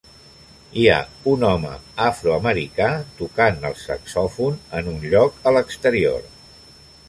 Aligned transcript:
Hi 0.83 0.85
ha 0.93 0.97
un 1.33 1.45
home 1.49 1.73
afroamericà 2.07 2.89
tocant 3.21 3.61
el 3.71 3.77
saxòfon 3.85 4.59
en 4.81 4.93
un 4.97 5.01
lloc 5.15 5.49
a 5.51 5.55
l'exterior. 5.59 6.29